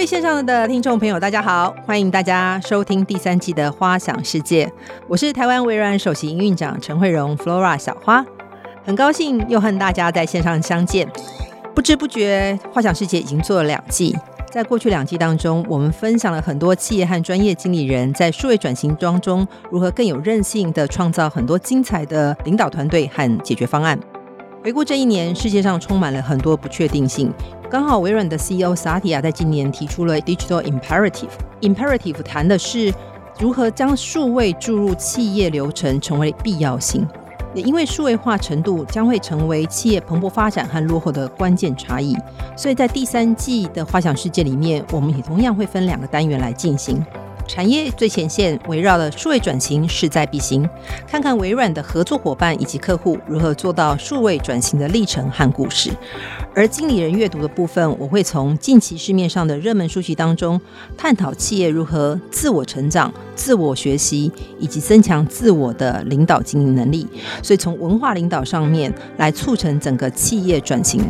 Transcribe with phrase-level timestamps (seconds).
[0.00, 4.64] 位线上的听众朋友，大家好，欢迎大家收听第三季的《花想世界》，
[5.06, 8.24] 我是台湾微软首席营运长陈慧蓉 Flora 小花，
[8.82, 11.06] 很高兴又和大家在线上相见。
[11.74, 14.16] 不知不觉，《花想世界》已经做了两季，
[14.50, 24.00] 在过去两季当中，我们分享了很多企业和专业经理人在数位转型当中如何更有韧性的创造很多精彩的领导团队和解决方案。
[24.64, 27.30] 回顾这一年，世界上充满了很多不确定性。
[27.70, 31.30] 刚好微软的 CEO 萨提亚在今年提出了 Digital Imperative。
[31.60, 32.92] Imperative 谈的是
[33.38, 37.06] 如何将数位注入企业流程成为必要性。
[37.54, 42.16] 也因为数位化程度将会成为企业蓬勃发展和落后的关键差异，
[42.56, 47.00] 所以在第三季的花想世界里面，我们也同样会分两个单元来进行。
[47.50, 50.70] 产业最前线围绕的数位转型势在必行，
[51.04, 55.90] 看看微软的合作伙伴以及客户如何做到数位转型的历程和故事。
[56.54, 60.60] 而经理人阅读的部分，我会从近期市面上的热门书籍当中，
[60.96, 64.30] 探讨企业如何自我成长、自我学习
[64.60, 67.04] 以及增强自我的领导经营能力。
[67.42, 71.02] 所以从文化领导上面来促成整个企业转型。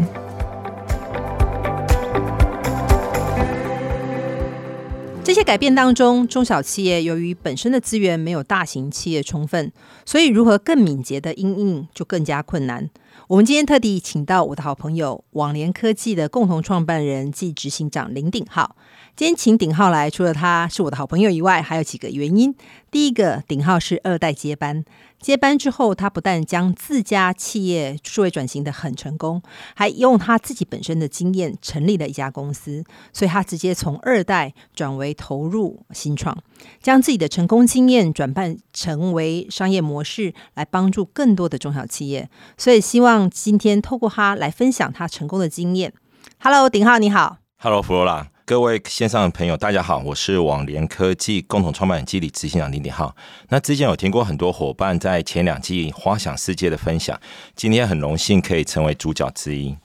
[5.30, 9.70] 这些改变当中，中小企业由于本身的资源没有大型企业充分，
[10.04, 12.90] 所以如何更敏捷的应应就更加困难。
[13.28, 18.74] 我们今天特地请到我的好朋友网联科技的共同创办人暨执行长林鼎浩。
[19.14, 22.52] 今天请鼎浩来，除了他是我的好朋友以外，还有几个原因。
[22.90, 24.84] 第一个，鼎浩是二代接班，
[25.20, 29.42] 接班之后，他不但将自家企业数位转型得很成功，
[29.74, 32.82] 还用他自己本身的经验成立了一家公司，
[33.12, 36.36] 所以他直接从二代转为投入新创，
[36.82, 42.28] 将自己的成功经验转办成为商业模式，来帮助更多的中小企业。
[42.56, 45.92] 所以希望今天透过他来分享他成功的经验。
[46.38, 47.36] Hello，鼎浩你好。
[47.58, 48.28] Hello，弗罗拉。
[48.50, 53.14] 各位线上的朋友，大家好，我是网联科技共同创办人及执行长林鼎浩。
[53.48, 57.16] 那之前有听过很多伙伴在前两季花想世界的分享，
[57.54, 59.76] 今天很荣幸可以成为主角之一。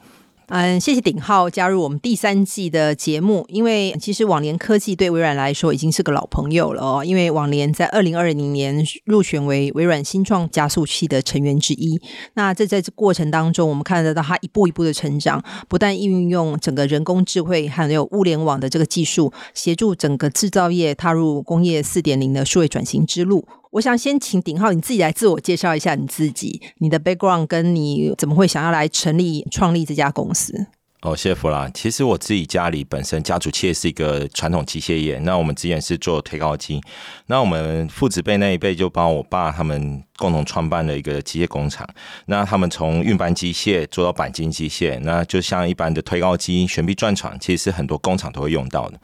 [0.47, 3.43] 嗯，谢谢鼎浩加入我们第三季的节目。
[3.49, 7.03] 因为其实网联科技对微软来说已经是个老朋友了哦。
[7.03, 11.99] 因为网联在二零二零年入选为微软新创加速器的成员之一。
[12.35, 23.47] 那这在这过程当中，我们看得到它一步一步的成长，不但运用整个人工智慧还有物联网的这个技术，协助整个制造业踏入工业四点零的数位转型之路。
[23.75, 30.67] 我想先请鼎浩你自己来自我介绍一下你自己，你的 background 跟你怎么会想要来成立创立这家公司？
[31.01, 31.69] 哦，谢谢弗拉。
[31.71, 36.79] 其实我自己家里本身家族企业是一个传统机械业，那我们之前是做推高机，
[37.25, 41.85] 那我们父子辈那一辈就帮我爸他们共同创办了一个机械工厂，
[42.27, 48.97] 那他们从运搬机械做到钣金机械，那就像一般的推高机、悬臂钻床，其实是很多工厂都会用到的。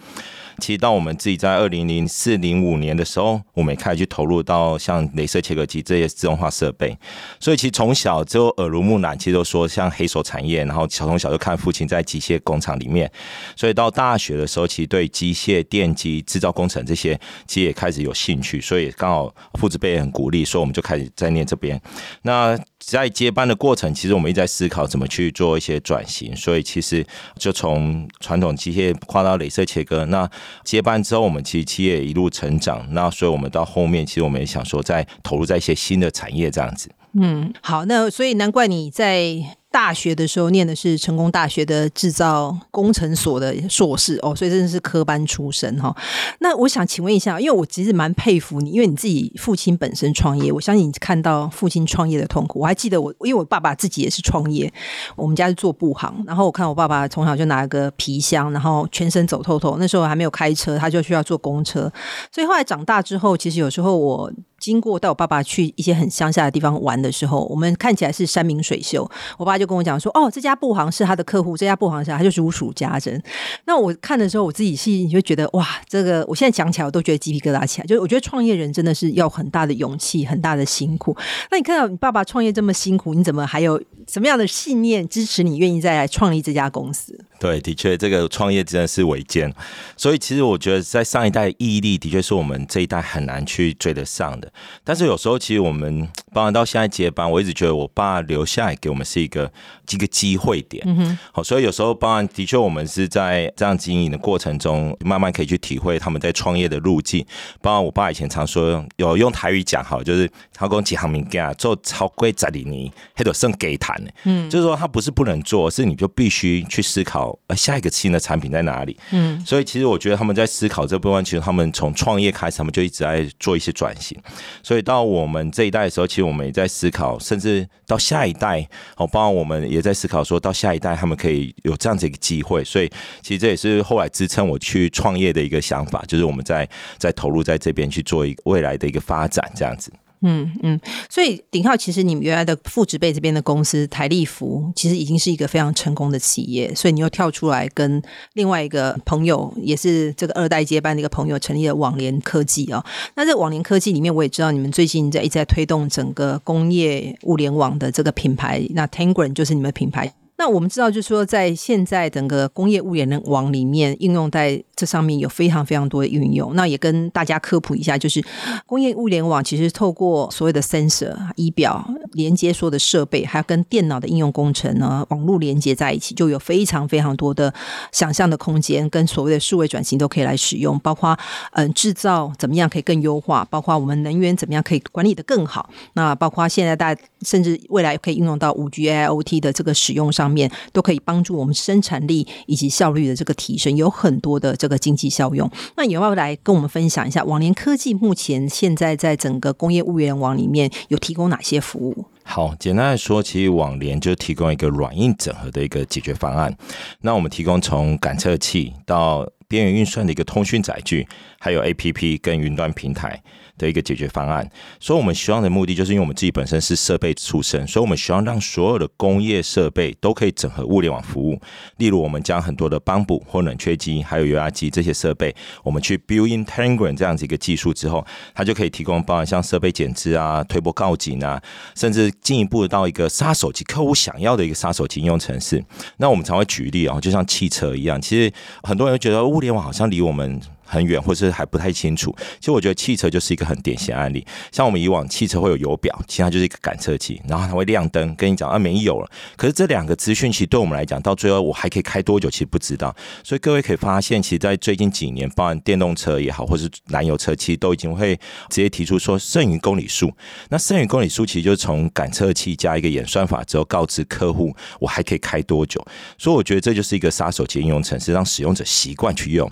[0.62, 6.96] 其实到我们自己在二零零四零五年的时候，我们也开始去投入到像镭射切割机这些自动化设备。
[7.40, 13.12] 所以其实从小就耳濡目染，其实都说像黑手产业，然后小从小就看父亲在机械工厂里面。
[13.56, 18.62] 所以到大学的时候，其实对机械、电机、制造工程这些，其实也开始有兴趣。
[18.62, 21.82] 所以刚好父子辈也很鼓励，所以我们就开始在念这边。
[22.22, 26.36] 那在接班的过程，其实我们一直在思考怎么去做一些转型。
[26.36, 27.06] 所以其实
[27.38, 30.30] 就从传统机械跨到镭射切割，那
[30.64, 36.90] 接班之后，我们其实企业一路成长，那所以我们到后面，其实我们也想说，再投入在一些新的产业这样子。
[37.14, 39.58] 嗯，好，那所以难怪你在。
[39.72, 45.96] 大学的时候念的是成功大学的制造工程所的硕士哦，所以真的是科班出身哈。
[46.40, 52.60] 那我想请问一下，因为我其实蛮佩服你，因为你自己父亲本身创业，我相信你看到父亲创业的痛苦。
[52.60, 54.72] 我还记得我，因为我爸爸自己也是创业，
[55.16, 59.78] 我们家是做布行，然后我看我爸爸从小就拿个皮箱，然后全身走透透。
[59.80, 61.92] 那时候还没有开车，他就需要坐公车。
[62.30, 64.32] 所以后来长大之后，其实有时候我。
[64.62, 69.10] 经过带我爸爸去一些很乡下的地方玩的时候，我们看起来是山明水秀。
[69.38, 73.22] 我爸就跟我讲说：“哦，这家布行是他的客户，这家布行是他就是如数家珍。”
[73.66, 77.88] 那我看的时候，我自己心里就觉得哇，这个我现在讲起来我都觉得鸡皮疙瘩起来。
[77.88, 81.18] 就是我觉得创业人真的是要很大的勇气，很大的辛苦。
[81.50, 87.20] 那你看到你爸爸创业这么辛苦，你怎么还有什么样的信念支持你愿意再来创立这家公司？
[87.42, 89.52] 对，的确，这个创业真的是维艰。
[89.98, 94.54] 所以其实我觉得，在上一代毅力的确是我们这一代很难去追得上的。
[94.84, 99.52] 但是有时候其实我们包含到现在接班，我一直觉得我爸留下来给我们是一个
[99.90, 100.84] 一个机会点。
[100.86, 107.26] 嗯哼，好，所以有时候包含的确我们是在这样经营的过程中，慢慢可以去体会他们在创业的路径。
[107.60, 114.00] 包含我爸以前常说，有用台语讲好，就是他讲几行名干做超过十二年，还得剩给谈。
[114.26, 118.98] 嗯，就是说他不是不能做，是你就必须去思考，呃，下一个新的产品在哪里。
[119.12, 124.18] 嗯，所以其实我觉得他们在思考这部分，其实他们从创业开始，他们就一直在做一些转型。
[124.64, 128.68] 所以到我们这一代的时候，其实我们也在思考，甚至到下一代，
[128.98, 132.64] 哦，包括我们也在思考，说到下一代他们可以有这样子一个机会。
[132.64, 132.90] 所以
[133.22, 136.68] 其实这也是后来支撑我去创业的一个想法，就是我们在
[136.98, 139.92] 在投入在这边去做一个未来的一个发展，这样子。
[140.22, 140.80] 嗯嗯，
[141.10, 148.02] 所以鼎浩，其实你们原来的父执辈这边的公司台立福，其实已经是一个非常成功的企业，所以你又跳出来跟
[148.34, 152.84] 另外一个朋友，也是这个二代接班的一个朋友，成立了网联科技哦。
[153.16, 160.14] 那在网联科技里面，我也知道你们最近在一直在推动整个工业物联网的这个品牌，那 Tangram 就是你们品牌。
[160.38, 166.56] 那我们知道，就是说，在现在整个工业物联网里面，应用在这上面有非常非常多的运用。
[166.56, 168.20] 那也跟大家科普一下，就是
[168.66, 177.54] 工业物联网其实透过所谓的 sensor 仪表连接所有的设备，还有跟电脑的应用工程呢，网络连接在一起，就有非常非常多的
[177.92, 180.80] 想象的空间，跟所谓的数位转型都可以来使用。
[180.80, 181.16] 包括
[181.52, 185.70] 嗯，制造怎么样可以更优化，包括我们能源怎么样可以管理的更好。
[185.94, 190.32] 那包括现在大家甚至未来可以应用到五 G I O T 的这个使用上。
[190.32, 195.50] 面都可以帮助我们生产力以及效率的这个提升，有很多的这个经济效用。
[195.76, 202.06] 那有没有来跟我们分享一下网联科技目前现在在整个工业物联网里面有提供哪些服务？
[202.24, 206.56] 好，简单来说，其实网联就提供一个软硬整合的一个解决方案。
[207.02, 211.06] 那我们提供从感测器到边缘运算的一个通讯载具，
[211.40, 213.22] 还有 APP 跟云端平台。
[213.58, 214.50] 的一个解决方案，
[214.80, 221.40] 所以我们希望的目的就是因为我们自己本身是设备出身，所以我们希望让所有的工业设备都可以整合物联网服务。
[221.78, 228.04] 例如，我们将很多的帮补或冷却机，还有油压机这些设备，我们去 build in Tangram 这样子一个技术之后，
[228.34, 231.40] 它就可以提供包含像设备减资啊、推波告警啊，
[231.76, 235.64] 甚至进一步到一个杀手级客户想要的一个杀手级应用程式。
[235.98, 238.34] 那我们常会举例啊，就像汽车一样，其实
[238.64, 240.40] 很多人觉得物联网好像离我们。
[240.72, 242.16] 很远，或是还不太清楚。
[242.40, 244.26] 其实我觉得汽车就是一个很典型案例。
[244.52, 249.12] 像我们以往汽车会有油表，其实它就是一个感测器，然后它会亮灯，跟你讲啊没有了。
[249.36, 252.96] 可是这两个资讯其实对我们来讲，到最后我还可以开多久，其实不知道。
[253.24, 258.16] 所以各位可以发现，其实，在最近几年，包含电动车也好，或是燃油车，其实都已经会
[258.50, 260.12] 直接提出说剩余公里数。
[260.50, 265.84] 那剩余公里数其实就是从感测器加一个演算法之后，告知客户我还可以开多久。
[266.18, 269.50] 所以我觉得这就是一个杀手级应用程式，让使用者习惯去用。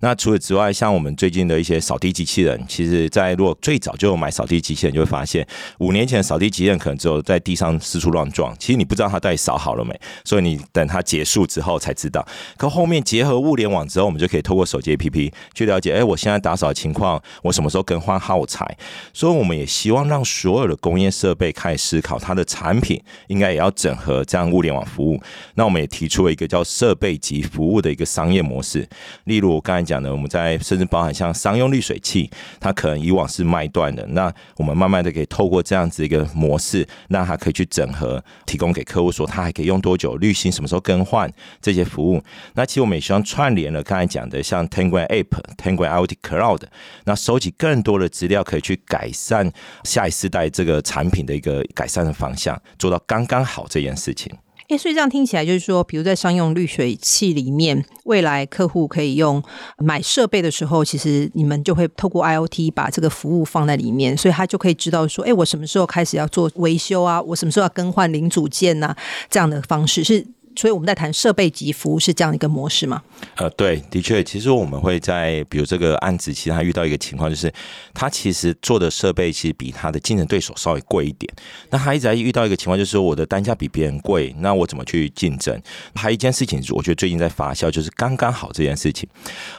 [0.00, 5.46] 那除此之外，像我们最近的一些扫地机器人，其实，在如果最早就有买扫地机器人，就会发现
[5.78, 12.26] 五年前扫地机器人可能只有在地上四处乱撞，其实你不知道它到底扫好了没，所以你等它结束之后才知道。
[12.58, 18.76] 可后面结合物联网之后，我们就可以透过手机 APP 去了解，哎，我现在打扫的情况，我什么时候更换耗材。
[19.14, 25.20] 所以我们也希望让所有的工业设备开始思考，它的产品应该也要整合这样物联网服务。
[25.54, 28.86] 那我们也提出了一个叫设备级服务的一个商业模式，
[29.24, 42.22] 例如我刚才讲的，我们在甚至包含像商用滤水器，它可能以往是卖断的，那我们慢慢的可以透过这样子一个模式，让它可以去整合，提供给客户说它还可以用多久，滤芯什么时候更换这些服务。
[42.54, 46.62] 那其实我们也希望串联了刚才讲的像 Tangram App、Tangram IoT Cloud，
[47.04, 49.50] 那收集更多的资料，可以去改善
[49.84, 54.32] 下一世代这个产品的一个改善的方向，做到刚刚好这件事情。
[54.68, 59.42] 哎，所以这样听起来就是说，比如在商用滤水器里面，未来客户可以用
[59.78, 67.20] 买设备的时候，其实你们就会透过 IoT 把这个服务放在里面，所以他就可以知道说，哎，我什么时候开始要做维修啊？
[67.20, 68.96] 我什么时候要更换零组件呐、啊？
[69.30, 70.26] 这样的方式是。
[70.56, 73.02] 所以我们在谈设备级服务是这样一个模式吗？
[73.36, 77.52] 呃，对，的确，其实我们会在比如这个案子，其实他遇到一个情况，就是
[77.94, 81.32] 他其实做的设备其实比他的竞争对手稍微贵一点。
[81.70, 85.60] 那他一直在遇到一个情况，就是说我的单价比别人贵，那我怎么去竞争？
[85.94, 89.08] 还有一件事情，我觉得最近在发酵，就是刚刚好这件事情。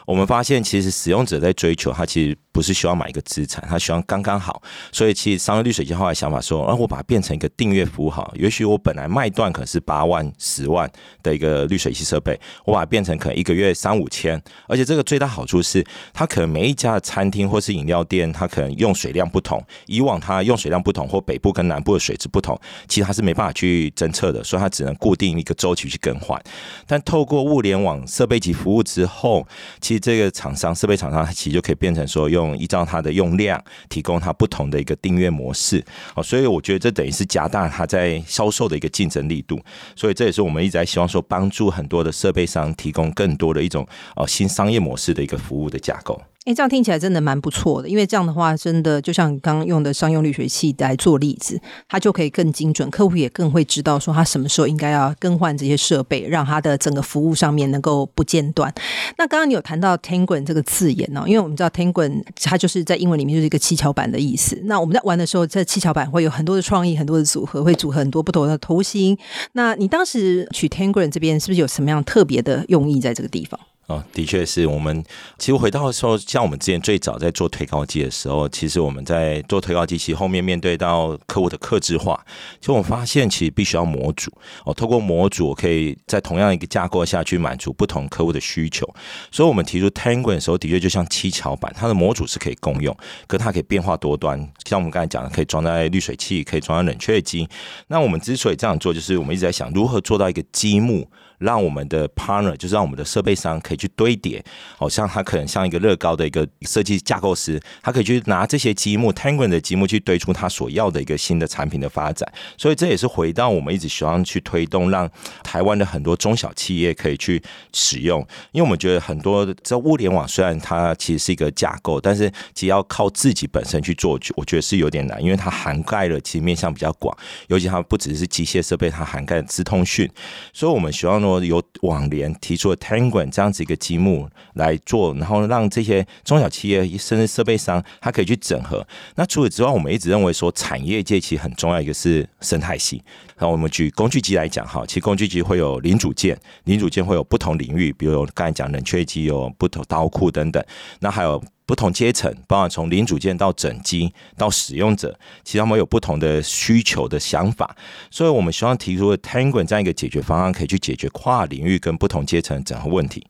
[0.06, 2.38] 我们发现，其实使用者在追求他其实。
[2.54, 4.62] 不是希望买一个资产，他希望刚刚好。
[4.92, 8.32] 所以其实商业滤水器后来想法说，啊，我把它变成一个订阅服务好。
[8.38, 10.90] 也许我本来卖断可能是八万、十万
[11.24, 14.40] 的一个滤水器设备，我把它变成可能一个月三五千。
[14.68, 15.84] 而且这个最大好处是，
[16.14, 19.60] 它可能每一家的餐厅或是饮料店，它可能用水量不同。
[19.88, 22.56] 以往它用水量不同，或北部跟南部的水质不同，
[22.88, 26.40] 其实它是没办法去侦测的，所以它只能固定一个周期去更换。
[26.86, 29.44] 但透过物联网设备及服务之后，
[29.82, 32.43] 其实这个厂商设备厂商，它其实就可以变成说用。
[32.58, 35.84] 依照它的用量提供它不同的一个订阅模式
[36.16, 39.62] 哦，所以我觉得这等于是加大它在销售的一个竞争力度，
[39.96, 46.20] 所以这也是我们一直在希望说帮助很多的设备商提供更多的一种哦新商业模式的一个服务的架构。
[46.46, 51.58] 哎，这样听起来真的蛮不错的，因为这样的话，真的就像你刚刚用的商用滤水器来做例子，
[51.88, 58.74] 它就可以更精准，客户也更会知道说他什么时候应该要更换这些设备，让他的整个服务上面能够不间断。
[59.18, 64.62] 那刚刚你有谈到 Tangram 这个字眼哦，因为我们知道 Tangram 它就是在英文里面就是一个七巧板的意思。
[64.66, 69.18] 那我们在玩的时候，这七巧板会有很多的创意，很多的组合，会组合很多不同的头型。
[69.54, 73.58] 那你当时取 Tangram 这边是不是有什么样特别的用意在这个地方？
[73.88, 75.04] 哦，的确是我们。
[75.38, 82.18] 其实回到的时候，像我们之前最早在做推高机的时候，其实我们在做推高机，其实后面面对到客户的客制化，
[82.62, 84.32] 其实我们发现其实必须要模组
[84.66, 88.88] 哦，透过模组可以在同样一个架构下去满足不同客户的需求。
[89.30, 92.96] 所以，我们提出 Tangram 的时候，的确就像七巧板，它的模组是可以共用，
[93.28, 94.40] 可它可以变化多端。
[94.66, 97.48] 像我们刚才讲的，可以装在滤水器，可以装在冷却机。
[97.88, 101.10] 那我们之所以这样做，就是我们一直在想如何做到一个积木。
[101.44, 104.44] 让我们的 partner，就是让我们的设备商可以去堆叠，
[104.78, 112.32] 好像他可能像一个乐高的一个设计架构师，他可以去拿这些积木 Tangram 的积木去堆出他所要的一个新的产品的发展。
[112.58, 115.10] 所以这也是回到我们一直希望去推动，让
[115.44, 118.26] 台湾的很多中小企业可以去使用。
[118.54, 127.14] 因为我们觉得很多这物联网虽然它其实是一个架构，但是其实要靠自己本身去做，我觉得是有点难，因为它涵盖了其实面向比较广，
[127.48, 130.10] 尤其它不只是机械设备，它涵盖资通讯。
[130.54, 131.33] 所以我们希望呢。
[131.42, 138.86] 由网联提出了 Tangram 这样子一个积木来做，然后让这些中小企业甚至设备商，它可以去整合。
[139.16, 143.02] 那除此之外，我们一直认为说，产业界其实很重要一个是生态系。
[143.38, 150.64] 那我们举工具机来讲哈，其实工具机会有零组件，零组件会有不同领域，比如刚才讲冷却机有不同刀库等等，
[151.00, 151.44] 那还有。
[151.66, 157.76] 不同阶层，包含从零组件到整机到使用者，其实他们有不同的需求的想法，
[158.12, 163.26] 所以我们希望提出的 Tangram 这样一个解决方案，可以去解决跨领域跟不同阶层整合问题。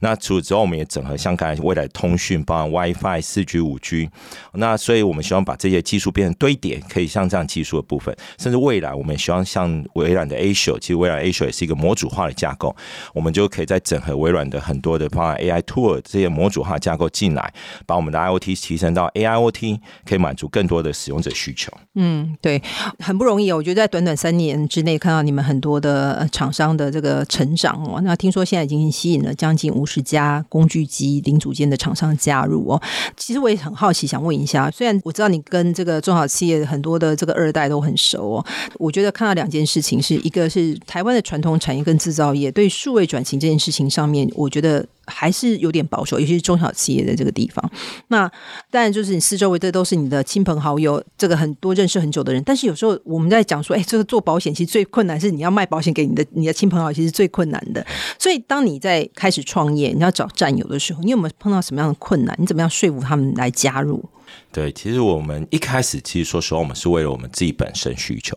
[0.00, 4.08] 那除此之外，我们也整合像刚才未来通讯，包含 WiFi、四 G、五 G。
[4.52, 12.74] 那所以我们希望把这些技术变成堆叠，可以像这样技术的部分，甚至未来我们也希望像微软的 Azure，其实微软 Azure 也是一个模组化的架构，
[13.14, 17.52] 我们就可以再整合微软的很多的包含 AI Tool 这些模组化架构进来。
[17.86, 21.72] 把我们的 IoT 提升到 AIoT，可以满足更多的使用者需求。
[21.94, 22.62] 嗯，对，
[22.98, 23.56] 很不容易哦。
[23.56, 28.00] 我觉得在短短三年之内，看到你们很多的厂商的这个成长哦。
[28.02, 32.80] 那听说现在已经吸引了将近五十家工具机零组件的厂商加入哦。
[33.16, 38.46] 其实我也很好奇，想问一下，虽然我知道你跟这个中小企业很多的这个二代都很熟哦，
[38.78, 44.86] 我觉得看到两件事情，是一个是台湾的传统产业跟制造业对数位转型这件事情上面，我觉得。
[45.08, 47.70] 还是有点保守，尤其是中小企业的这个地方。
[48.08, 48.30] 那
[48.70, 52.42] 当然就是你四周围这都是你的亲朋好友，这个很多认识很久的人。
[52.44, 57.84] 但是有时候我们在讲说，哎，这个做保险其实最困难是你要卖保险给你的你的亲朋好友，其实最困难的。
[58.18, 62.36] 所以当你在开始创业，你要找战友的时候，你有没有碰到什么样的困难？
[62.38, 64.04] 你怎么样说服他们来加入？
[64.50, 68.34] 对，其实我们一开始其实说实话，我们是为了我们自己本身需求。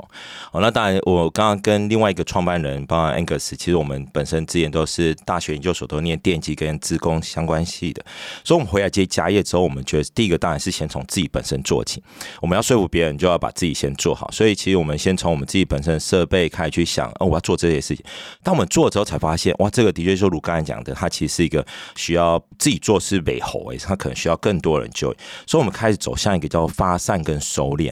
[0.52, 8.06] 哦，那当然，我刚刚跟另外一个创办人，包括 Angus，其实我们本身之前都是大学研究所都念电机跟资工相关系的，
[8.44, 12.04] 所以我们回来接家业之后，我们觉得第一个当然是先从自己本身做起。
[12.42, 14.30] 我们要说服别人，就要把自己先做好。
[14.32, 18.06] 所以其实我们先从我们自己本身的设备开始去想，哦，我要做这些事情。
[18.44, 25.16] 当我们做了之后，才发现，哇，这个的确就如刚才讲的，它其实是一个需要自己做是尾喉，诶，它可能需要更多人就，
[25.48, 27.92] 所以我们开始走向一个叫发散跟收敛。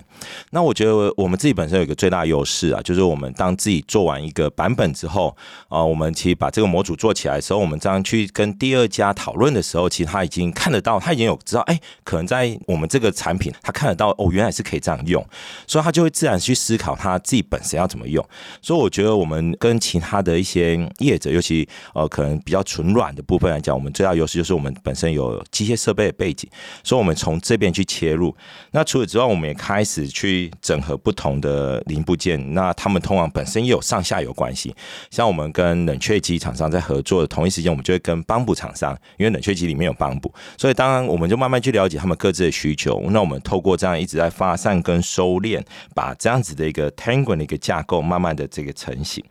[0.51, 5.35] 那我觉得我们自己本身有一个最大优势啊，就是我们当自己做完一个版本之后
[5.67, 15.25] 啊，我们其实把这个模组做起来的时候，我们这样去跟第二家讨论的时候，其实他已经看得到，他已经有知道，哎，可能在我们这个产品，他看得到哦，原来是可以这样用，
[15.65, 18.23] 所以他就会自然去思考他自己本身要怎么用。
[18.61, 26.49] 所以我觉得我们跟其他的一些业者，尤其呃可能比较纯软的部分来讲，我们最大优势就是我们本身有机械设备的背景，
[26.83, 28.35] 所以我们从这边去去切入。
[28.71, 32.53] 那除此之外，我们也开始去整合不同的零部件。
[32.53, 34.75] 那他们通常本身也有上下游关系，
[35.09, 43.01] 像我们跟冷却机厂商在合作的同一时间，我们就会跟帮补厂商，因为冷却机里面有帮补，所以当然我们就慢慢去了解他们各自的需求。
[43.11, 45.63] 那我们透过这样一直在发散跟收敛，
[45.95, 49.23] 把这样子的一个 t a n g o 的一个架构，慢慢的这个成型。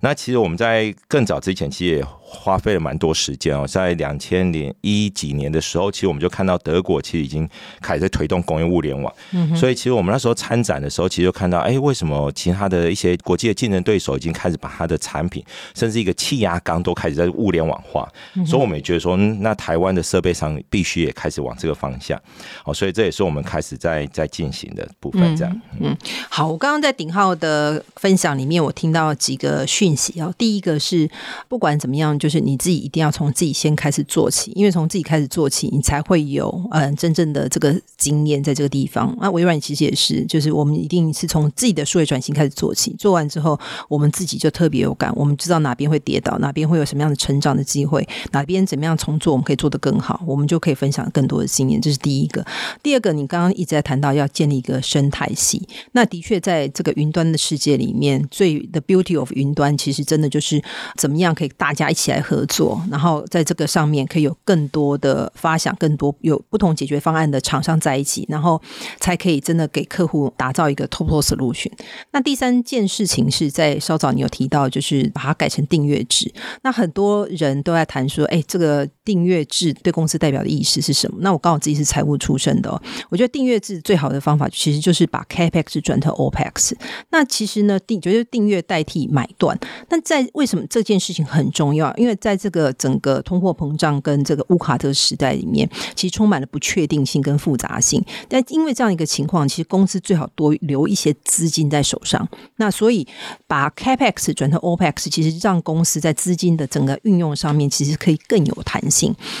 [0.00, 7.48] 那其实我们在更早之前，其实也花费了蛮多时间哦，在两千零一几年的时候，其实我们就看到德国其实已经
[7.80, 9.14] 开开始在推动工业物联网。
[9.30, 15.44] 嗯，所以其实我们那时候参展的时候，其实就看到，哎，为什么其他的一些国际的竞争对手已经开始把它的产品，
[15.76, 18.08] 甚至一个气压缸都开始在物联网化。
[18.34, 22.20] 嗯，所以我们也觉得说，那台湾的设备商必须也开始往这个方向。
[22.64, 25.36] 哦，所以这也是我们开始在在进行的部分。
[25.36, 25.96] 这样，嗯，
[26.28, 30.34] 好，我刚刚在鼎浩的分享里面，我听到几个讯息哦。
[30.36, 31.08] 第一个是，
[31.48, 39.14] 不管怎么样，就是你自己一定要从自己先开始做起，因为从自己开始做起，你才会有嗯真正的这个经验在这个地方。
[39.20, 51.78] 那微软其实也是，就是我们一定是从自己的数位转型开始做起，做完之后，我们自己就特别有感，我们知道哪边会跌倒，哪边会有什么样的成长的机会，哪边怎么样重做，我们可以做得更好，我们就可以分享更多的经验。
[51.78, 52.42] 这是第一个。
[52.82, 60.62] 第二个，你刚刚一直在谈到要建立一个生态系，那的确在这个云端的世界里面，最 the beauty of 云端其实真的就是
[60.96, 68.60] 怎么样可以大家一起起来合作，然后在这个上面可以有更多的发想，更多有不同解决方案的厂商在一起，然后
[69.00, 71.72] 才可以真的给客户打造一个 top solution。
[72.10, 76.30] 那第三件事情是在稍早你有提到，就是把它改成订阅制。
[76.62, 81.18] 那很多人都在谈说，哎，这个订阅制对公司代表的意思是什么？
[81.20, 86.72] 那我刚好自己是财务出身的哦，我觉得订阅制最好的方法其实就是把 capex 转成 opex。
[87.10, 89.58] 那其实呢，订就是订阅代替买断。
[89.90, 91.94] 那在为什么这件事情很重要？
[91.96, 98.02] 因为在这个整个通货膨胀跟这个乌卡特时代里面，其实充满了不确定性跟复杂性。
[98.28, 102.26] 但因为这样一个情况，其实公司最好多留一些资金在手上。
[102.56, 103.06] 那所以
[103.46, 108.93] 把 capex 转成 opex，其实让公司在资金的整个运用上面，其实可以更有弹性。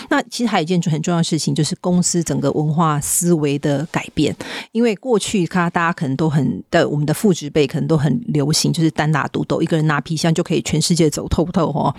[0.08, 4.34] 那其实还有一件很重要的事情，就是公司整个文化思维的改变。
[4.72, 11.94] 因为过去看大家可能都很的，我们的父执辈可能都很流行，就是单打独斗，一个人拿皮箱就可以全世界走透透哦。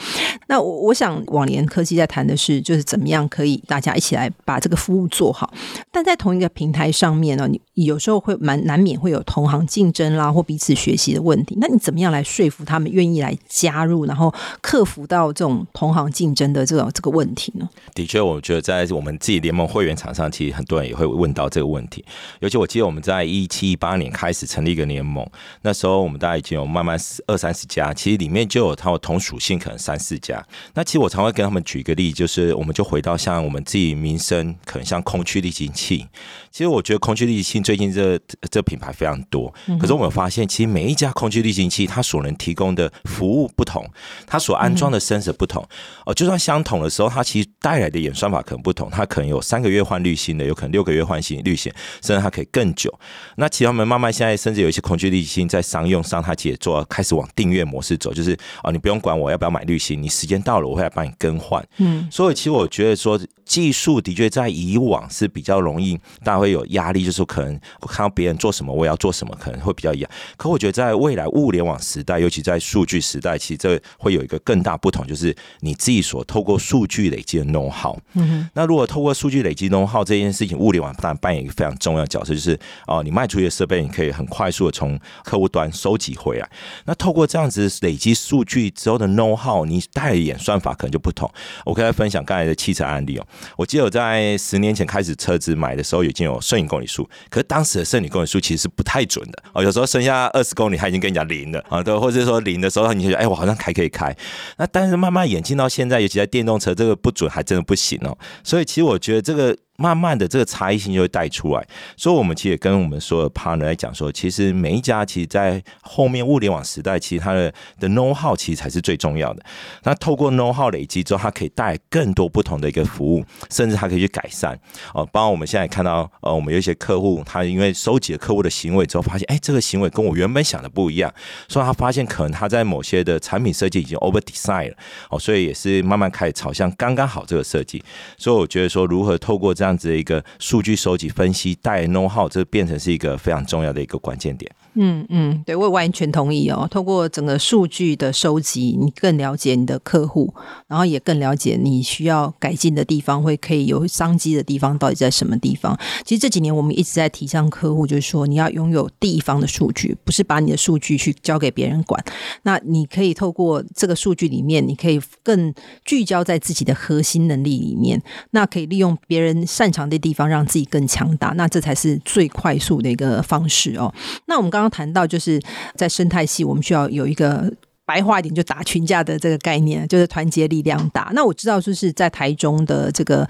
[0.48, 5.54] 那我我想往年科技在谈的是，就是怎么样可以大家一起来把这个服务做好。
[5.92, 11.58] 但在同一个平台上面呢，你有时候会蛮难免会有同行竞争啦，或彼此学习的问题。
[11.60, 17.70] 那你怎么样来说服他们愿意来加入，然后克服到这种同行竞争的这种这个问题呢？
[17.94, 22.04] 的确，我觉得在我们自己联盟会员厂商，其实很多人也会问到这个问题。
[22.40, 25.26] 尤其我记得我们在一七一八年开始成立一个联盟，
[25.62, 26.98] 那时候我们大概已经有慢慢
[27.28, 30.44] 二三十家，其实里面就有它有同属性可能三四家。
[30.74, 36.06] 那其实我常会跟他们举一个例，就是我们就回到像我们自己民生，可能像空气滤清器。
[36.52, 43.86] 其实我觉得空气滤清器最近这这品牌非常多，可是我们发现，其实每一家空气滤清器它所能提供的服务不同，
[44.26, 45.66] 它所安装的 sensor 不同。
[46.06, 52.94] 哦，就算相同的时候，它其带来的演算法可能不同，它可能有三个月换滤芯的，有可能六个月换新滤芯，甚至它可以更久。
[53.38, 61.66] 那其实他们慢慢现在甚至有一些空气滤芯在商用上，它其实也做开始往订阅模式走，就是哦，你不用管我要不要买滤芯，你时间到了我会来帮你更换。
[61.78, 70.10] 嗯，所以其实我觉得说技术的确在以往是比较容易，大家会有压力，就是可能我看到别人做什么，我要做什么，可能会比较一样。
[70.38, 77.98] 可我觉得在未来物联网时代，尤其在数据时代，其实这会有一个更大不同，就是你自己所透过数据累积的 know how。
[78.14, 82.58] 嗯，那如果透过数据累积 know how 这件事情，物联网当然扮演一个非常重要的角色，就是
[82.88, 86.50] 哦，你卖出去的设备，你可以很快速的从客户端收集回来。
[86.86, 91.30] 那透过这样子累积数据之后的 know how，你带的演算法可能就不同。
[91.66, 93.28] 我可以来分享刚才的汽车案例哦。
[93.58, 99.64] 我记得我在十年前开始车子买的时候，已经有摄影公里数，可是当时的摄影公里数其实是不太准的哦。
[99.64, 104.16] 有时候剩下二十公里，他已经跟你讲零了啊，对，或者说零的时候，你就觉得哎，我好像还可以开。
[104.58, 108.16] 那但是慢慢演进到现在，尤其在电动车，这个不准还真的不行哦。
[108.44, 109.58] 所以其实我觉得这个。
[109.78, 119.44] 慢慢的，这个差异性就会带出来，所以我们其实也跟我们所有 partner 来讲说，其实每一家其实，在后面物联网时代，其实它的的 know how 其实才是最重要的。
[119.84, 124.58] 那透过 know how 累积之后，它可以带来更多不同的一个服务，甚至它可以去改善
[124.94, 125.06] 哦。
[125.12, 131.14] 包括我们现在看到，呃，我们有一些客户，他因为收集了客户的行为之后，发现，哎，这个行为跟我原本想的不一样，
[131.48, 134.78] 所以他发现可能他在某些的产品设计已经 over design 了
[135.10, 137.84] 哦，所以也是慢慢开始朝向刚刚好这个设计。
[138.18, 144.52] 所以我觉得说，如何透过这这样子的一个数据收集分析带 know how，这变成是一个非常重要的一个关键点。
[144.76, 146.68] 嗯嗯，对，我完全同意哦。
[146.70, 150.34] 透过整个数据的收集，你更了解你的客户，
[150.68, 155.80] 然后也更了解你需要改进的地方，会可以有商机的地方到底在什么地方。
[156.04, 162.04] 其实这几年我们一直在提倡客户，就是说你要拥有地方的数据，不是把你的数据去交给别人管。
[162.44, 165.54] 那你可以透过这个数据里面，你可以更
[165.86, 171.30] 聚焦在自己的核心能力里面，那可以利用别人擅长的地方，让自己更强大。
[171.38, 173.94] 那这才是最快速的一个方式哦。
[174.26, 174.65] 那我们刚。
[174.66, 175.40] 刚谈到就是
[175.76, 177.52] 在生态系，我们需要有一个
[177.86, 181.12] 白话一点就打群架的这个概念，就是团结力量大。
[181.14, 183.28] 那我知道就是在台中的这个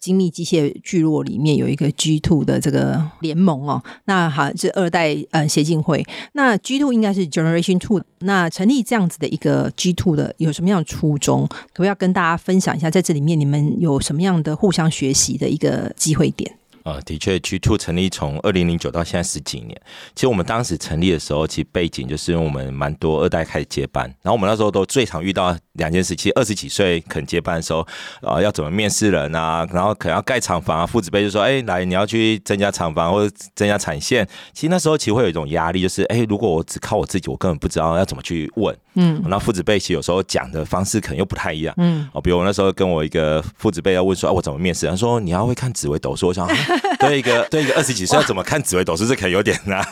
[0.00, 8.02] 精密机械聚落里面有一个 G Two 的这个联盟哦，那好是二代呃协进会，那 G Two 应该是 Generation Two。
[8.20, 11.46] 那成立这样子的一个 G Two 的有什么样的初衷？
[11.46, 16.57] 可不要跟大家分享一下，在这里面你们有什么样的互相学习的一个机会点？
[16.88, 19.78] 呃，的确，G Two 成立从二零零九到现在十几年。
[20.14, 26.16] 其实我们当时成立的时候，其实背景就是因为我们蛮多二代开始接班，然后我们那时候都最常遇到两件事。
[26.16, 27.86] 其实二十几岁肯接班的时候，
[28.22, 29.68] 呃，要怎么面试人啊？
[29.70, 38.74] 然后可能要盖厂房啊，父子辈就说：“哎，来，你要去增加厂房或者增加产线。”其实那时候其实会有一种压力，就是哎，如果我只靠我自己，我根本不知道要怎么去问。
[38.94, 41.74] 嗯，那父子辈其实有时候讲的方式可能又不太一样。
[41.76, 46.48] 嗯，哦，比如我那时候跟我一个父子辈要问说：“哎，我怎么面试？”他说：“你要会看紫微斗数。”我想。
[46.98, 49.82] 对一个对一个二十几岁要怎么看紫微斗数，这可能有点难，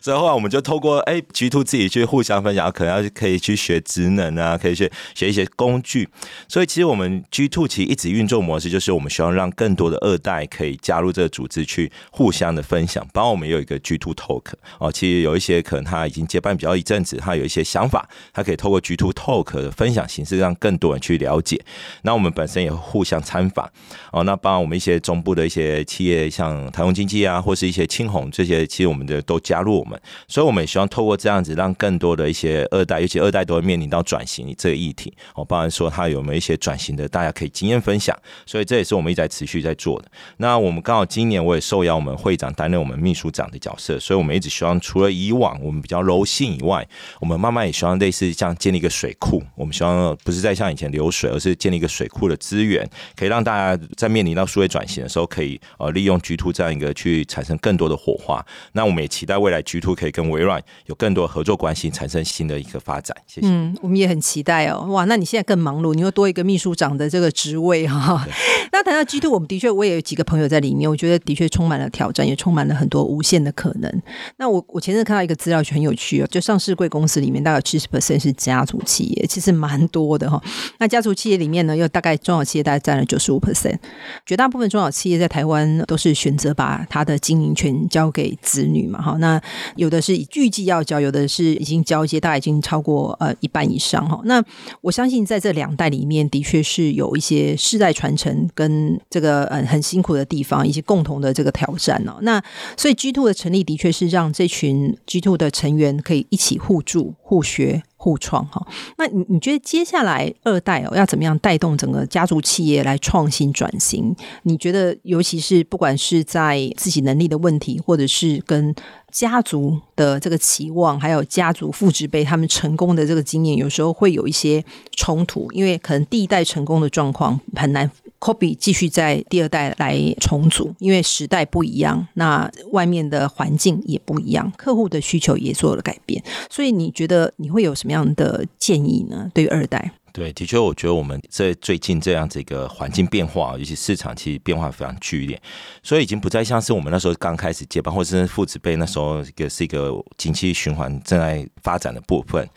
[0.00, 6.08] 所以后来我们就透过哎 G Two 自己去互相分享，可能要可以去学职能啊，可以去学一些工具。
[6.48, 13.06] 所以其实我们 G Two 其实一直运作模式就是我们希望让更多的二代可以加入这个组织去互相的分享。
[13.12, 14.44] 包括我们有一个 G Two Talk
[14.78, 21.60] 哦，其实有一些可能他已经接班比较一阵子，他有一些想法，他可以透过 G Two Talk 的分享形式让更多人去了解。
[22.02, 23.70] 那我们本身也互相参访
[24.12, 26.58] 哦，那包括我们一些中部的一些企业像。
[26.70, 35.12] 台湾经济啊，或是一些青红这些，其实我们的都加入我们，所以我们也希望透过这样子，让更多的一些二代，尤其二代都会面临到转型这个议题。
[35.34, 38.16] 哦，包含说他有没有一些转型的，大家可以经验分享。
[38.46, 40.08] 所以这也是我们一直在持续在做的。
[40.36, 46.86] 那我们刚好今年我也受邀我们会长担任我们秘书长的角色，所以我们一直希望除了以往我们比较柔性以外，
[47.20, 49.42] 我们慢慢也希望类似像建立一个水库。
[49.56, 58.44] 我们希望不是在像以前流水，而是建立一个水库的资源，可以让大家在面临到数位转型的时候，可以呃利用 G2 这样一个去产生更多的火花，
[58.74, 63.16] 那我们也期待未来 G Two 可以跟微软有更多合作关系，产生新的一个发展。
[63.26, 63.48] 谢谢。
[63.48, 64.86] 嗯，我们也很期待哦。
[64.90, 68.24] 哇，那你现在更忙碌，你又多一个秘书长的这个职位哈。
[68.70, 74.02] 那谈到 G Two，我们的确我也有几个朋友在里面，我觉得的确充满了挑战，也充满了很多无限的可能。
[74.36, 80.40] 那我我前阵看到一个资料，就很有趣哦，就上市贵公司里面大概七十 percent 是家族企业，其实蛮多的哈。
[80.78, 83.78] 那家族企业里面呢，又大概中小企业大概占了九十五 percent，
[84.24, 89.38] 绝大部分中小企业在台湾都是选择把他的经营权交给子女嘛，哈，那
[89.76, 94.20] 有的是预计要交，有的是已经交接，大概已经超过呃一半以上哈。
[94.24, 94.42] 那
[94.80, 102.18] 我相信在这两代里面，的确是有一些世代传承跟这个呃很辛苦的地方，以及共同的这个挑战哦。
[102.22, 102.40] 那
[102.76, 107.82] 所以 G Two 的成立，的确是让这群 G Two 的成员可以一起互助、互学。
[108.00, 108.64] 互创哈，
[108.96, 114.14] 那你你觉得接下来二代哦要怎么样带动整个家族企业来创新转型？
[114.44, 118.72] 你觉得尤其是不管是在自己能力的问题，或者是跟
[119.10, 124.64] 家族的这个期望，还有家族父执辈他们成功的这个经验，有时候会有一些
[124.96, 127.90] 冲突，因为可能第一代成功的状况很难。
[128.20, 139.30] copy 继续在第二代来重组，因为时代不一样，那外面的环境也不一样，客户的需求也做了改变，所以你觉得你会有什么样的建议呢？
[139.32, 139.92] 对于二代？
[140.18, 145.40] 对，的确，我觉得我们这最近这样子一个环境变化，尤其市场其实变化非常剧烈，
[145.82, 152.48] 所以已经不再像是我们那时候刚开始接班，或者是父子辈那时候一个是一个景气循环正在发展的部分，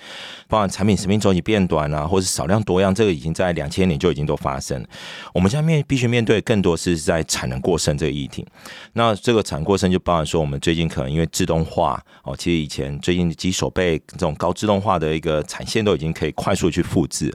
[0.52, 4.86] 包含产品生命周期变短啊，或者是少量多样，这个已经在两千年就已经都发生。
[5.34, 8.46] 我们现在面必须面对更多是在产能过剩这个议题。
[8.92, 17.34] 那这个产能过剩就包含说，我们最近可能因为自动化哦，其实以前最近机手臂这种高自动化的一个产线都已经可以快速去复制。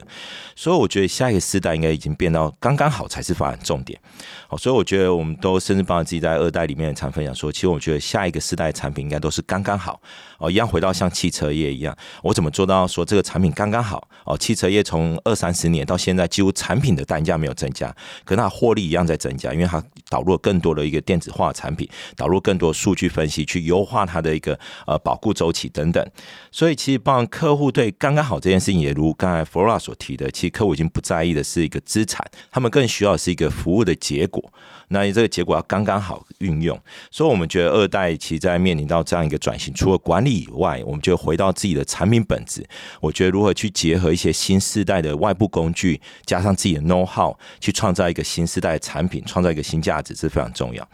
[0.55, 3.99] 所以我觉得下一个时代应该已经变到刚刚好才是发展重点。
[4.47, 9.99] 好，所以我觉得我们都甚至帮自己在二代里面的常分享说，其实我觉得下一个时代产品应该都是刚刚好。
[10.37, 14.07] 哦，一样回到像汽车业一样，我怎么做到说这个产品刚刚好？
[14.25, 26.05] 哦，汽车业从二三十年到现在，几乎产品的单价没有增加，可它获利一样在增加，因为它导入了更多的一个电子化产品，导入更多数据分析去优化它的一个呃保固周期等等。
[26.51, 34.43] 所以其实帮客户对刚刚好这件事情，也如刚才 Flora 所提的，其实客户已经不在意的是一个资产，他们更需要的是一个服务的结果。
[34.89, 36.79] 那这个结果要刚刚好运用，
[37.11, 42.65] 所以我们觉得二代其实在面临到这样一个转型，除了管理以外，我们就回到自己的产品本质。
[43.01, 50.87] 我觉得如何去结合一些新世代的外部工具，加上自己的 know how，去创造一个新世代的产品，创造一个新价值，是非常重要。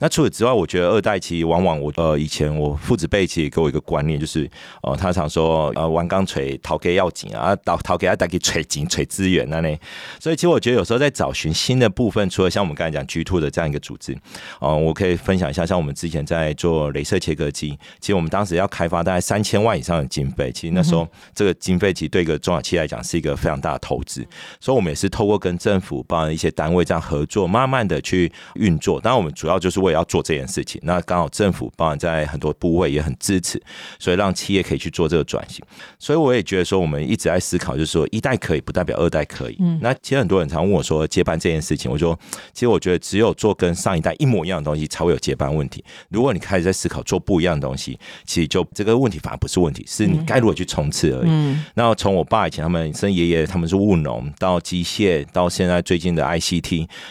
[0.00, 4.50] 那除此之外，我觉得二代其实往往我呃以前我父子辈其实给我一个观念，就是
[4.82, 9.76] 呃他常说呃玩钢锤逃给要紧啊，倒头给他带给锤紧锤资源那呢。
[10.18, 14.16] 所以其实我觉得有时候在找寻新的部分，除了像我们刚才讲 G Two 的这样一个组织，
[14.58, 20.50] 呃，我可以分享一下，像我们之前在做镭射切割机，其实我们当时要开发大概三千万以上的经费。
[20.50, 24.26] 其实那时候这个经费其实对一个中小企业来讲是一个非常大的投资，
[24.60, 28.98] 所以我们也是透过跟政府包含一些单位这样合作，慢慢的去运作。
[28.98, 30.80] 当然我们主要就是为了要做这件事情。
[30.84, 33.60] 那刚好政府包含在很多部位也很支持，
[33.98, 35.64] 所以让企业可以去做这个转型。
[35.98, 39.56] 所以我也觉得说，我们一直在思考，就是说一代可以不代表二代可以。
[39.60, 42.18] 嗯那其实很多人常问我说接班这件事情，我说
[42.52, 45.84] 其实我觉得只有做跟上一代一模一样的东西，才会有接班问题。
[46.08, 51.28] 如果你开始在思考做不一样的东西，其实就这个问题反而不是问题，是你该如何去冲刺而已。
[51.30, 56.60] 嗯，那从我爸以前他们生爷爷他们是务农，到机械，到现在最近的 ICT，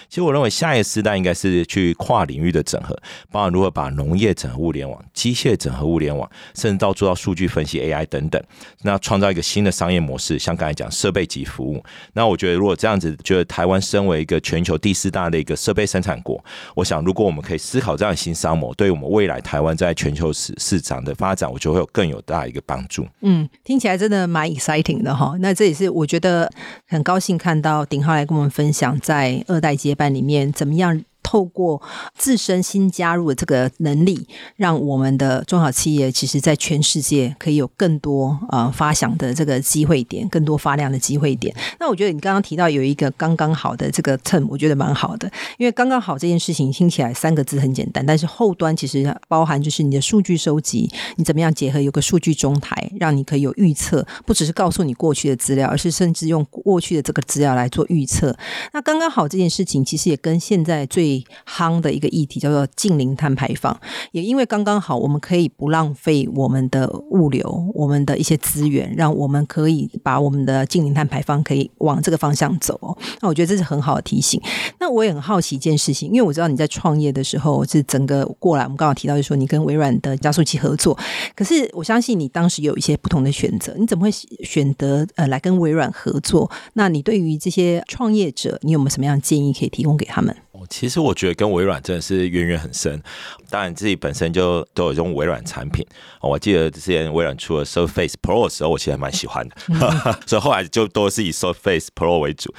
[0.08, 2.96] 其实我认为下一个时代应该是去跨领域的整合，
[3.32, 8.42] 包括如何把农业整合物联网、机械整合物联网，甚至到做到数据分析 AI 等等，
[8.84, 10.38] 那创造一个新的商业模式。
[10.38, 16.44] 像刚才讲设备级服务，那我觉得如果这样子，觉得台湾身为一个全球第四大的一个设备生产国，
[16.76, 23.08] 我想如果我们可以思考这样新商模，对于我们未来台湾在全球市市场的发展，我觉得会有更有大一个帮助。
[23.22, 25.36] 嗯，听起来真的蛮 exciting 的哈。
[25.40, 26.52] 那这也是我觉得
[26.88, 31.04] 很高兴看到鼎浩来跟我们分享，在二代接班里面怎么样。
[31.30, 31.80] 透过
[32.18, 41.56] 自身新加入的这个能力，让我们的中小企业其实，在全世界可以有更多呃发想的这个机会点，更多发亮的机会点。
[41.80, 58.36] 那我觉得你刚刚提到有一个刚刚好的这个 term，我觉得蛮好的，因为刚刚好这件事情听起来三个字很简单，但是后端其实包含就是你的数据收集，你怎么样结合有个数据中台，让你可以有预测，不只是告诉你过去的资料，而是甚至用过去的这个资料来做预测。
[58.74, 63.78] 那刚刚好这件事情，其实也跟现在最夯的一个议题叫做近零碳排放，
[64.12, 72.98] 也因为刚刚好，我们可以不浪费我们的物流，我们的一些资源，让我们可以把我们的近零碳排放可以往这个方向走。
[73.22, 74.42] 那我觉得这是很好的提醒。
[74.80, 80.98] 那我也很好奇一件事情，因为我知道你在创业的时候是整个过来，我们刚好提到就说你跟微软的加速器合作，
[81.36, 86.50] 可是我相信你当时有一些不同的选择，你怎么会选择呃来跟微软合作？
[86.74, 90.36] 那你对于这些创业者，你有没有什么样的建议可以提供给他们？
[90.70, 93.02] 其实我觉得跟微软真的是渊源很深，
[93.50, 95.86] 当然自己本身就都有用微软产品。
[96.22, 99.80] 我记得之前微软出了 Surface Pro 的时候，我其实还蛮喜欢的，嗯、
[100.28, 102.54] 所以后来就都是以 Surface Pro 为主。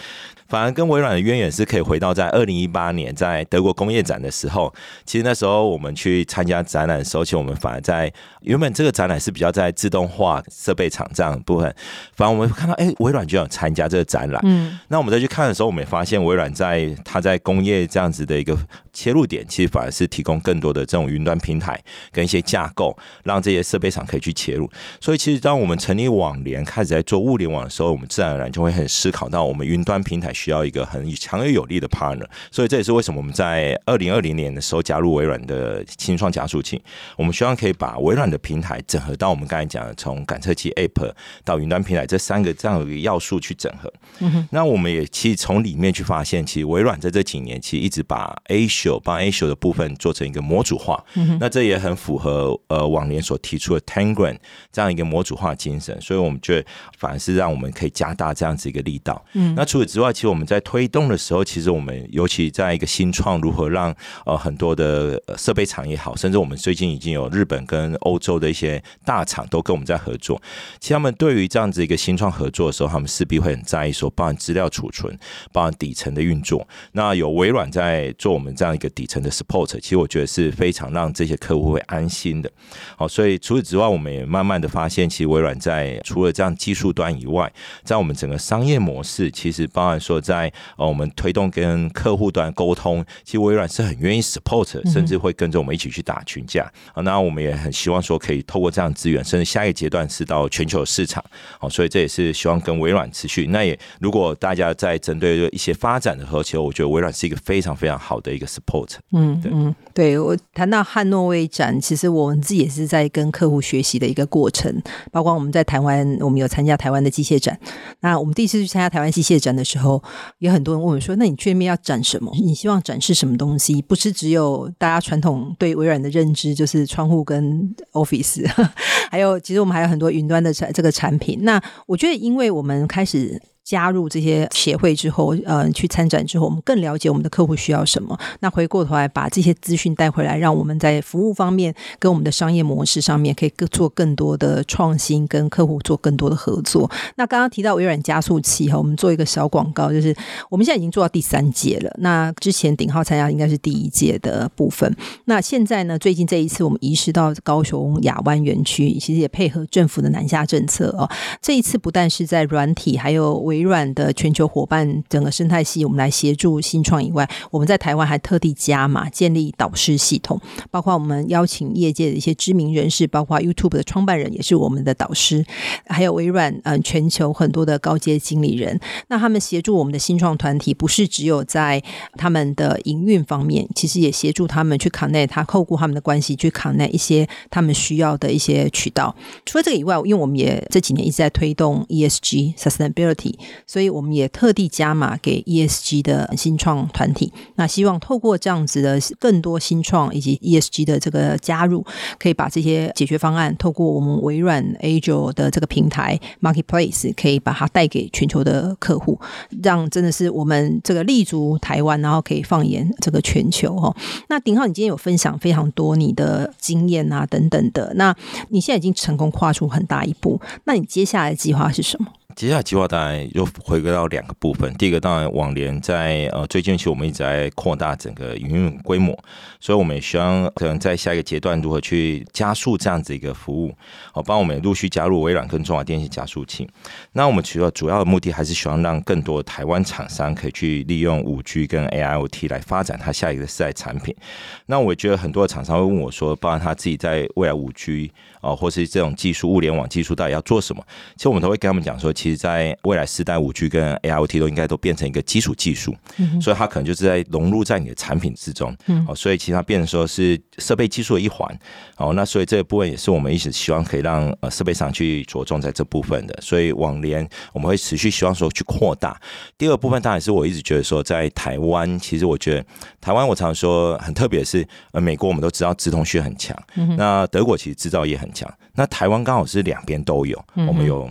[0.48, 4.74] 反而跟微软的渊源是可以回到在二零一八年在德国工业展的时候，
[5.06, 11.72] 其实那时候我们去参加展览的时候，其实我们反而在原本这个展览是比较在自动化设备厂这样的部分，
[12.16, 18.58] 反而我们看到哎、欸，微软就想参加这个展览，嗯，那我们再去看的时候，我们也发现微软在它在工业这样子的一个
[18.92, 24.68] 切入点，其实反而是提供更多的这种云端平台跟一些架构，让这些设备厂可以去切入。
[25.00, 30.30] 所以其实当我们成立网联开始在做物联网的时候，我们自然而然就会很思考到我们云端平台。
[30.40, 36.80] 需要一个很强而有力的 partner，所以这也是为什么我们在二零二零年的时候加入微软的新创加速器。
[37.16, 41.12] 我们希望可以把微软的平台整合到我们刚才讲的从感测器 App
[41.44, 43.92] 到云端平台这三个这样的一个要素去整合。
[44.20, 44.48] 嗯哼。
[44.50, 51.02] 那我们也其实从里面去发现，其实微软在这几年其实一直把 Azure 帮 Azure 的部分做成一个模组化。
[51.14, 51.36] 嗯。
[51.40, 54.36] 那这也很符合呃网联所提出的 Tangram
[54.72, 59.24] 这样一个模组化精神，所以我们觉得反而是让我们可以加大这样子一个力道。
[59.34, 59.54] 嗯。
[59.54, 63.94] 那除此之外，其实我们在推动的时候，其实我们尤其在一个新创，如何让
[64.26, 70.40] 呃很多的设备厂也好，甚至我们最近已经有日本跟欧洲的一些大厂都跟我们在合作。
[70.78, 75.16] 其实他们对于这样子一个新创合作的时候，他们势必会很在意说，包含资料储存，
[75.52, 76.66] 包含底层的运作。
[76.92, 82.52] 那有微软在做我们这样一个底层的 support，其实我觉得是非常让这些客户会安心的。
[82.96, 90.20] 好，所以除此之外，我们也慢慢的发现，其实微软在除了这样技术端以外，在我们整个商业模式，其实包含说。
[90.20, 96.70] 在呃，我们推动跟客户端沟通，其实微软是很愿意 support，甚至会跟着我们一起去打群架。
[96.92, 101.24] 啊，那我们也很希望说，可以透过这样资源，甚至下一个阶段是到全球市场。
[101.58, 103.46] 好，所以这也是希望跟微软持续。
[103.46, 108.96] 那也如果大家在针对一些发展的时候，其实我觉得微软是一个非常非常好的一个 support。
[109.12, 114.70] 嗯嗯，对，我谈到汉诺威展，其实我们自己也是在跟客户学习的一个过程。
[115.10, 117.58] 包括我们在台湾，我们有参加台湾的机械展。
[118.00, 120.02] 那我们第一次去参加台湾机械展的时候，
[120.40, 122.30] 有很多人问我说：“那你去那边要展什么？
[122.44, 123.80] 你希望展示什么东西？
[123.80, 128.46] 不是只有大家传统对微软的认知，就是窗户跟 Office，
[129.10, 131.38] 还有其实我们还有很多云端的产这个产品。
[131.40, 138.18] 那我觉得，因为我们开始。”加入这些协会之后，呃，去参展之后，我们更了解我们的客户需要什么。
[138.40, 146.90] 那回过头来把这些资讯带回来，让我们在服务方面跟我们的商业模式上面可以更做更多的创新，跟客户做更多的合作。
[147.14, 150.12] 那刚刚提到微软加速器哈，我们做一个小广告，就是
[150.48, 151.94] 我们现在已经做到第三届了。
[151.98, 154.92] 那之前鼎皓参加应该是第一届的部分。
[155.26, 161.08] 那现在呢，最近这一次我们移师到高雄亚湾园区，其实也配合政府的南下政策哦。
[161.40, 175.44] 这一次不但是在软体，还有微微软的全球伙伴整个生态系，我们来协助新创以外，我们在台湾还特地加码建立导师系统，包括我们邀请业界的一些知名人士，包括 YouTube 的创办人也是我们的导师，
[175.86, 178.80] 还有微软嗯全球很多的高阶经理人。
[179.08, 181.82] 那他们协助我们的新创团体，不是只有在
[182.14, 189.14] 他们的营运方面，其实也协助他们去 connect，他透过他们的关系去 connect 一些他们需要的一些渠道。
[189.44, 193.34] 除了这个以外，因为我们也这几年一直在推动 ESG sustainability，
[193.66, 197.32] 所以我们也特地加码给 ESG 的新创团体。
[197.56, 201.84] 那希望透过这样子的更多新创以及 ESG 的这个加入，
[202.18, 209.18] 可以把这些解决方案透过我们微软 Azure 的这个平台 Marketplace，可以把它带给全球的客户，
[209.62, 213.94] 让真的是我们这个立足台湾，然后可以放眼这个全球哦。
[214.28, 218.14] 那鼎浩，你今天有分享非常多你的经验啊等等的，那
[218.48, 222.06] 你现在已经成功跨出很大一步，那你接下来的计划是什么？
[222.40, 229.14] 接下来计划当然又回归到两个部分，第一个当然网联在呃最近期我们一直在扩大整个营运规模，
[229.60, 233.76] 所以我们也希望可能在下一个阶段如何去加速这样子一个服务，
[234.10, 236.66] 好，帮我们陆续加入微软跟中华电信加速器。
[237.12, 244.16] 那我们主要主要的目的还是希望让更多台湾厂商可以去利用五 G 跟 AIoT 来发展它下一个世代产品。
[244.64, 250.82] 那我觉得很多的厂商会问我说，包含他自己在未来五 G 啊，或是这种技术物联网技术到底要做什么？
[251.16, 258.76] 其实我们都会跟他们讲说，其实，在未来四代，五 G 跟 AIoT 都应该都变成一个基础技术，嗯所以它可能就是在融入在你的产品之中。
[259.06, 261.58] 哦，所以其实它变成说是设备技术的一环。
[261.96, 266.38] 哦，那所以这个部分也是我们一直希望可以让呃设备商去着重在这部分的。
[266.40, 269.20] 所以网联我们会持续希望说去扩大。
[269.58, 272.64] 第二部分当然是我一直觉得说，在台湾，其实我觉得
[273.00, 276.56] 台湾我常说很特别是，呃，美国我们都知道直通讯很强，
[276.96, 281.10] 那德国其实制造业很强，那台湾刚好是两边都有，我们有。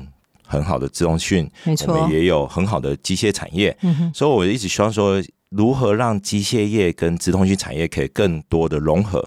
[0.52, 9.24] 很好的资通讯，没错，我们也有很好的机械产业，嗯，所以我一直希望说，如何让机械业跟资通讯产业可以更多的融合，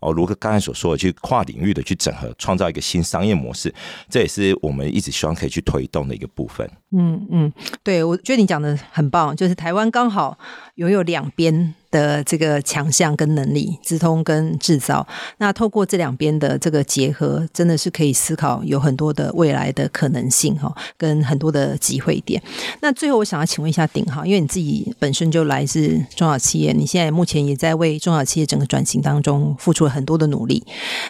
[0.00, 3.74] 哦，如刚才所说的，去跨领域的去整合，创造一个新商业模式，
[4.10, 6.70] 这也是我们一直希望可以去推动的一个部分。
[6.92, 10.38] 嗯嗯，对，我觉得你讲的很棒，就是台湾刚好
[10.76, 15.06] 拥有两边的这个强项跟能力，直通跟制造。
[15.38, 22.40] 那透过这两边的这个结合，真的是可以思考有很多的未来的可能性哈，跟很多的机会点。
[22.80, 30.64] 那最后我想要请问一下鼎哈，因为你自己本身就来自中小企业，你现在目前也在为中小企业整个转型当中付出了很多的努力。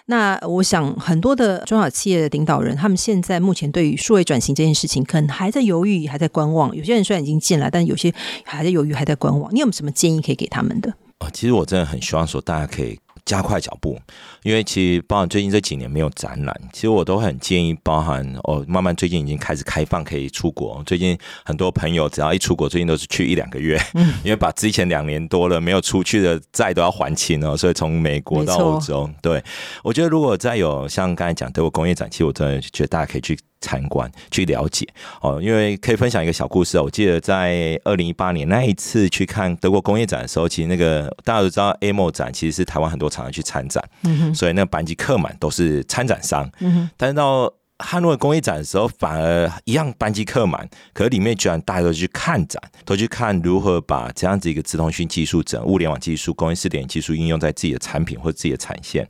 [0.06, 6.74] 那我想很多的中小企业的领导人，他们现在目前对于数位转型这件事情，可能还在有犹豫，还在观望。
[6.74, 8.12] 有些人虽然已经进来，但有些
[8.44, 9.54] 还在犹豫，还在观望。
[9.54, 10.90] 你有没有什么建议可以给他们的？
[11.18, 13.98] 啊，其实我真的很希望说，大家可以加快脚步，
[14.46, 20.80] 因为其实包含最近这几年没有展览，其实我都很建议，包含哦，慢慢最近已经开始开放可以出国。
[20.86, 29.42] 最近很多朋友只要一出国，最近都是去一两个月，嗯， 因为把之前两年多了没有出去的债都要还清哦，所以从美国到欧洲，对，
[29.82, 33.36] 我觉得如果再有像刚才讲德国工业展，其实我真的觉得大家可以去。
[33.58, 34.86] 参观去了解
[35.22, 36.84] 哦，因为可以分享一个小故事哦。
[36.84, 46.48] 我记得在二零一八年那一次去看德国工业展的时候，其实那个大家都知道，AMO 展其实是台湾很多厂商去参展，嗯，所以那个班级客满都是参展商。
[46.96, 59.08] 但是到汉诺威工业展的时候，反而一样班级客满，可是里面居然大家都去看展，都去看如何把这样子一个资通讯技术、整物联网技术、工业四点技术应用在自己的产品或自己的产线。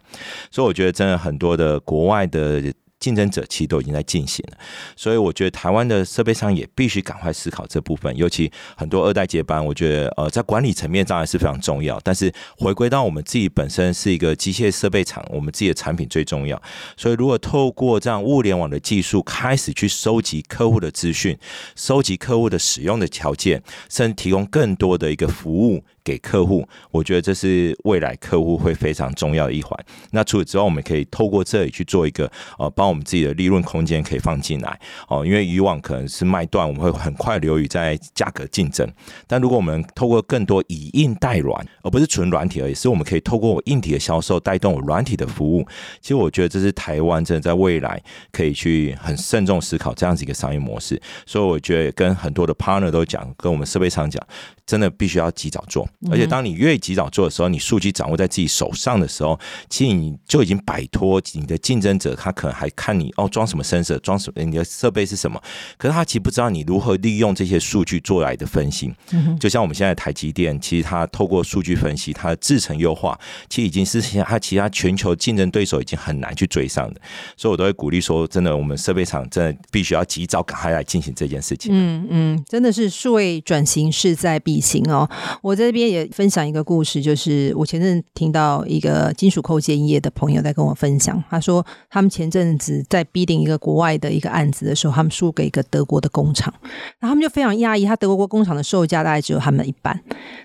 [0.50, 2.72] 所以我觉得真的很多的国外的。
[3.06, 4.58] 竞争者其实都已经在进行了，
[4.96, 16.60] 所以我觉得台湾的设备商也必须赶快思考这部分，尤其很多二代接班，我觉得呃在管理层面当然是非常重要，但是回归到我们自己本身是一个机械设备厂，我们自己的产品最重要，
[16.96, 21.38] 所以如果透过这样物联网的技术开始去收集客户的资讯，
[21.76, 25.84] 收集客户的使用的条件，甚至提供更多的一个服务。
[26.06, 29.76] 给客户，我觉得这是未来客户会非常重要的一环。
[30.12, 35.26] 那除此之外，我们可以透过这里去做一个呃，帮我们自己的利润空间可以放进来哦。
[35.26, 38.88] 因为以往可能是卖断，我们会很快流于在价格竞争。
[39.26, 45.66] 但如果我们透过更多以硬带软，而不是纯软体而已，是我们可以透过我硬体的销售带动我软体的服务。
[46.00, 51.02] 其实我觉得这是台湾真的在未来可以去很慎重思考这样子一个商业模式。
[51.26, 54.24] 所以我觉得跟很多的 partner 都讲，跟我们设备厂讲，
[54.64, 55.88] 真的必须要及早做。
[56.10, 65.40] 而且当你越及早做的时候，你数据掌握在自己手上的时候，其实你就已经摆脱你的竞争者，他可能还看你哦装什么 sensor，装什么你的设备是什么，
[65.76, 68.92] 可是他其实不知道你如何利用这些数据做来的分析。
[69.40, 77.00] 就像我们现在台积电，其实它透过数据分析，它的制程优化，其实已经是它其他全球竞争对手已经很难去追上的。
[77.36, 81.70] 所以我都会鼓励说，真的，我们设备厂真的必须要及早赶快来进行这件事情。
[81.72, 85.08] 嗯嗯，真的是数位转型势在必行哦。
[85.42, 96.52] 我在这边也分享一个故事，就是我前阵听到一个金属扣件业的朋友在跟我分享，他说他们前阵子在 bidding 一个国外的一个案子的时候，他们输给一个德国的工厂，
[96.98, 100.00] 然后他们就非常讶异，他德国工厂的售价大概只有他们一半。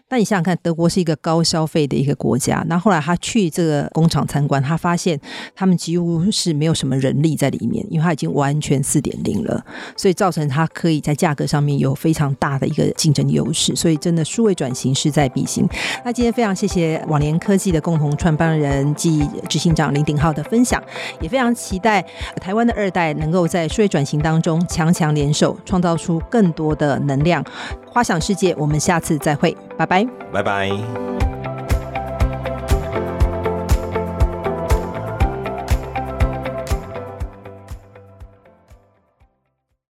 [0.07, 5.17] 但你想想看，德国是一个高消费的一个国家，那后来他去这个工厂参观，他发现
[5.55, 9.63] 他们几乎是没有什么人力在里面，因为他已经完全四点零了，
[9.95, 13.73] 所以造成他可以在价格上面有非常大的一个竞争优势。
[13.73, 15.67] 所以真的数位转型是在比心。
[16.05, 20.81] 那今天非常谢谢网联科技的共同创办人暨执行长林鼎浩的分享，
[21.19, 22.05] 也非常期待
[22.39, 27.43] 台湾的二代能够在数位转型当中强强联手，创造出更多的能量。
[27.87, 31.50] 花想世界，我们下次再会，拜拜，拜拜。